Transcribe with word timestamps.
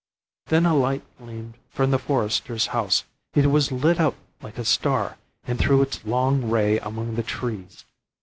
Then 0.47 0.65
a 0.65 0.73
light 0.75 1.03
gleamed 1.19 1.59
from 1.69 1.91
the 1.91 1.99
forester's 1.99 2.65
house. 2.73 3.03
It 3.35 3.51
was 3.51 3.71
lit 3.71 3.99
up 3.99 4.15
like 4.41 4.57
a 4.57 4.65
star, 4.65 5.19
and 5.43 5.59
threw 5.59 5.83
its 5.83 6.03
long 6.03 6.49
ray 6.49 6.79
among 6.79 7.13
the 7.13 7.21
trees. 7.21 7.85